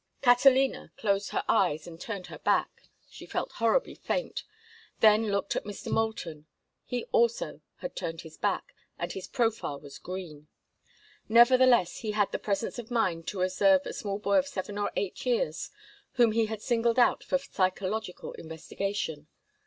[0.23, 5.91] Catalina closed her eyes and turned her back—she felt horribly faint—then looked at Mr.
[5.91, 6.47] Moulton.
[6.83, 10.47] He also had turned his back, and his profile was green.
[11.29, 14.91] Nevertheless, he had the presence of mind to observe a small boy of seven or
[14.95, 15.69] eight years,
[16.13, 19.27] whom he had singled out for psychological investigation.